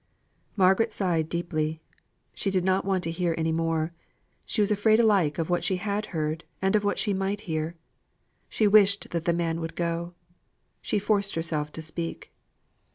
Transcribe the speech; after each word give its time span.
Margaret 0.55 0.91
sighed 0.91 1.29
deeply. 1.29 1.79
She 2.33 2.49
did 2.49 2.65
not 2.65 2.85
want 2.85 3.03
to 3.03 3.11
hear 3.11 3.35
any 3.37 3.51
more; 3.51 3.93
she 4.47 4.59
was 4.59 4.71
afraid 4.71 4.99
alike 4.99 5.37
of 5.37 5.51
what 5.51 5.63
she 5.63 5.75
had 5.75 6.07
heard, 6.07 6.43
and 6.59 6.75
of 6.75 6.83
what 6.83 6.97
she 6.97 7.13
might 7.13 7.41
hear. 7.41 7.75
She 8.49 8.65
wished 8.65 9.11
that 9.11 9.25
the 9.25 9.31
man 9.33 9.61
would 9.61 9.75
go. 9.75 10.15
She 10.81 10.97
forced 10.97 11.35
herself 11.35 11.71
to 11.73 11.83
speak. 11.83 12.31